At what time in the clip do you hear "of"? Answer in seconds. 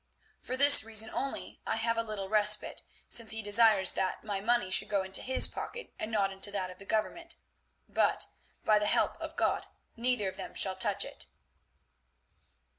6.71-6.79, 9.17-9.35, 10.27-10.37